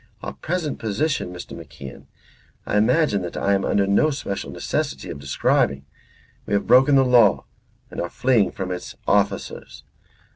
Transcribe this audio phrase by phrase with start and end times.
[0.23, 1.55] Our present position, Mr.
[1.55, 2.07] MacIan,
[2.65, 5.85] I imagine that I am under no special necessity of describing.
[6.47, 7.45] We have broken the law
[7.91, 9.83] and we are fleeing from its officers.